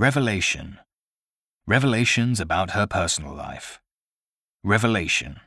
Revelation. 0.00 0.78
Revelations 1.66 2.38
about 2.38 2.70
her 2.70 2.86
personal 2.86 3.34
life. 3.34 3.80
Revelation. 4.62 5.40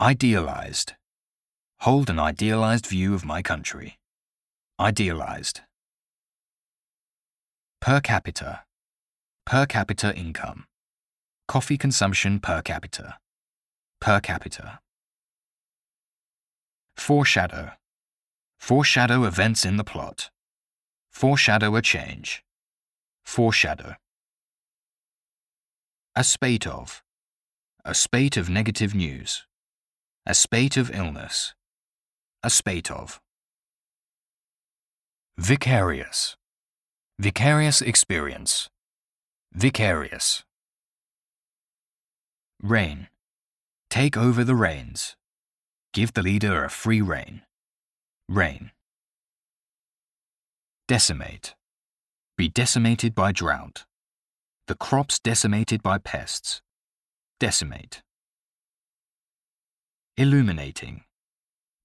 Idealized. 0.00 0.94
Hold 1.82 2.10
an 2.10 2.18
idealized 2.18 2.86
view 2.86 3.14
of 3.14 3.24
my 3.24 3.40
country. 3.40 3.98
Idealized. 4.80 5.60
Per 7.80 8.00
capita. 8.00 8.64
Per 9.46 9.64
capita 9.66 10.12
income. 10.16 10.64
Coffee 11.46 11.78
consumption 11.78 12.40
per 12.40 12.62
capita. 12.62 13.18
Per 14.00 14.18
capita. 14.18 14.80
Foreshadow. 16.96 17.74
Foreshadow 18.58 19.22
events 19.22 19.64
in 19.64 19.76
the 19.76 19.84
plot. 19.84 20.30
Foreshadow 21.14 21.76
a 21.76 21.80
change. 21.80 22.42
Foreshadow. 23.24 23.94
A 26.16 26.24
spate 26.24 26.66
of. 26.66 27.04
A 27.84 27.94
spate 27.94 28.36
of 28.36 28.50
negative 28.50 28.96
news. 28.96 29.46
A 30.26 30.34
spate 30.34 30.76
of 30.76 30.90
illness. 30.92 31.54
A 32.42 32.50
spate 32.50 32.90
of. 32.90 33.20
Vicarious. 35.38 36.36
Vicarious 37.20 37.80
experience. 37.80 38.68
Vicarious. 39.52 40.42
Rein. 42.60 43.06
Take 43.88 44.16
over 44.16 44.42
the 44.42 44.56
reins. 44.56 45.14
Give 45.92 46.12
the 46.12 46.22
leader 46.22 46.64
a 46.64 46.70
free 46.70 47.00
rein. 47.00 47.42
Reign. 48.28 48.72
Decimate. 50.86 51.54
Be 52.36 52.50
decimated 52.50 53.14
by 53.14 53.32
drought. 53.32 53.86
The 54.66 54.74
crops 54.74 55.18
decimated 55.18 55.82
by 55.82 55.96
pests. 55.96 56.60
Decimate. 57.40 58.02
Illuminating. 60.18 61.04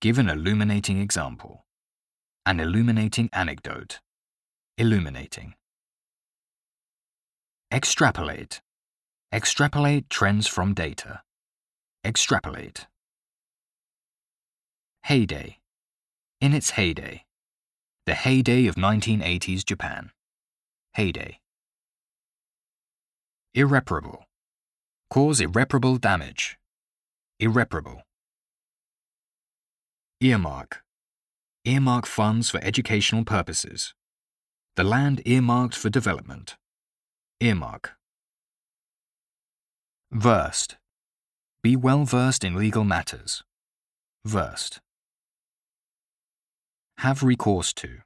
Give 0.01 0.19
an 0.19 0.27
illuminating 0.27 0.99
example. 0.99 1.65
An 2.45 2.59
illuminating 2.59 3.29
anecdote. 3.31 4.01
Illuminating. 4.77 5.53
Extrapolate. 7.71 8.59
Extrapolate 9.31 10.09
trends 10.09 10.45
from 10.45 10.73
data. 10.73 11.21
Extrapolate. 12.03 12.87
Heyday. 15.03 15.59
In 16.41 16.53
its 16.53 16.71
heyday. 16.71 17.23
The 18.09 18.15
heyday 18.15 18.65
of 18.65 18.73
1980s 18.73 19.63
Japan. 19.63 20.09
Heyday. 20.95 21.41
Irreparable. 23.53 24.25
Cause 25.11 25.39
irreparable 25.39 25.97
damage. 25.97 26.57
Irreparable. 27.39 28.01
Earmark. 30.21 30.81
Earmark 31.65 32.07
funds 32.07 32.49
for 32.49 32.59
educational 32.63 33.23
purposes. 33.23 33.93
The 34.75 34.83
land 34.83 35.21
earmarked 35.27 35.75
for 35.75 35.91
development. 35.91 36.57
Earmark. 37.39 37.91
Versed. 40.11 40.77
Be 41.61 41.75
well 41.75 42.05
versed 42.05 42.43
in 42.43 42.55
legal 42.55 42.83
matters. 42.83 43.43
Versed. 44.25 44.79
Have 46.99 47.23
recourse 47.23 47.71
to. 47.75 47.99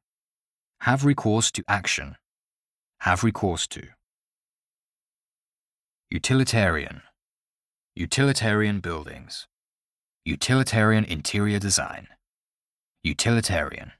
Have 0.81 1.03
recourse 1.03 1.49
to 1.53 1.63
action. 1.67 2.15
Have 2.99 3.23
recourse 3.23 3.65
to. 3.69 3.87
Utilitarian. 6.11 7.01
Utilitarian 7.95 8.81
buildings. 8.81 9.47
Utilitarian 10.25 11.05
interior 11.05 11.57
design. 11.57 12.05
Utilitarian. 13.01 13.93